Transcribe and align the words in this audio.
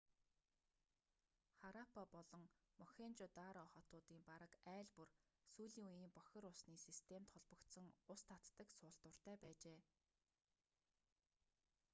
хараппа 1.61 2.03
болон 2.15 2.43
мохенжо-даро 2.81 3.65
хотуудын 3.73 4.19
бараг 4.29 4.53
айл 4.75 4.87
бүр 4.95 5.09
сүүлийн 5.53 5.87
үеийн 5.89 6.15
бохир 6.17 6.43
усны 6.51 6.75
системд 6.87 7.25
холбогдсон 7.33 7.87
ус 8.13 8.21
татдаг 8.29 8.67
суултууртай 8.77 9.35
байжээ 9.43 9.79